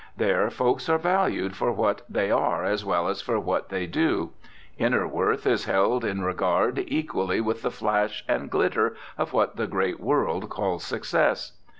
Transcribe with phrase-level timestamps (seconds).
[0.17, 4.31] There folks are valued for what they are as well as for what they do.
[4.79, 9.67] Inner worth is held in regard equally with the flash and glitter of what the
[9.67, 11.51] great world calls success.